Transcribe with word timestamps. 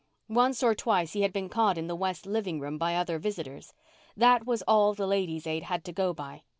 Once 0.33 0.63
or 0.63 0.73
twice 0.73 1.13
he 1.13 1.21
had 1.21 1.31
been 1.31 1.47
caught 1.47 1.77
in 1.77 1.85
the 1.85 1.95
West 1.95 2.25
living 2.25 2.59
room 2.59 2.79
by 2.79 2.95
other 2.95 3.19
visitors; 3.19 3.71
that 4.17 4.47
was 4.47 4.63
all 4.67 4.95
the 4.95 5.05
Ladies' 5.05 5.45
Aid 5.45 5.61
had 5.61 5.85
to 5.85 5.93
go 5.93 6.11
by. 6.11 6.41